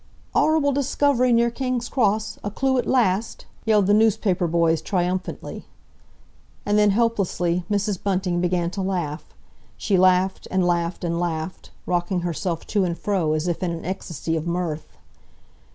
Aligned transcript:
"'Orrible 0.33 0.71
discovery 0.71 1.31
near 1.31 1.51
King's 1.51 1.87
Cross—a 1.87 2.49
clue 2.49 2.79
at 2.79 2.87
last!" 2.87 3.45
yelled 3.65 3.85
the 3.85 3.93
newspaper 3.93 4.47
boys 4.47 4.81
triumphantly. 4.81 5.67
And 6.65 6.75
then, 6.75 6.89
helplessly, 6.89 7.65
Mrs. 7.69 8.01
Bunting 8.01 8.41
began 8.41 8.71
to 8.71 8.81
laugh. 8.81 9.25
She 9.77 9.99
laughed, 9.99 10.47
and 10.49 10.65
laughed, 10.65 11.03
and 11.03 11.19
laughed, 11.19 11.69
rocking 11.85 12.21
herself 12.21 12.65
to 12.65 12.83
and 12.83 12.97
fro 12.97 13.33
as 13.33 13.47
if 13.47 13.61
in 13.61 13.69
an 13.69 13.85
ecstasy 13.85 14.35
of 14.35 14.47
mirth. 14.47 14.97